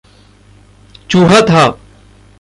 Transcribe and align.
चूहा 1.09 1.41
था। 1.41 1.77